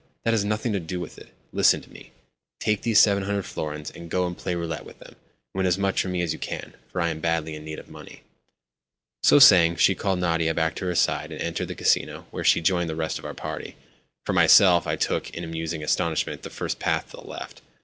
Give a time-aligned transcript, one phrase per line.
[0.23, 1.27] "That has nothing to do with it.
[1.53, 2.11] Listen to me.
[2.59, 5.15] Take these 700 florins, and go and play roulette with them.
[5.53, 7.87] Win as much for me as you can, for I am badly in need of
[7.87, 8.23] money."
[9.21, 12.61] So saying, she called Nadia back to her side, and entered the Casino, where she
[12.61, 13.75] joined the rest of our party.
[14.25, 17.61] For myself, I took, in musing astonishment, the first path to the left.